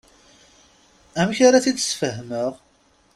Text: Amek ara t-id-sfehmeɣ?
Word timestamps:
Amek 1.19 1.39
ara 1.47 1.63
t-id-sfehmeɣ? 1.63 2.51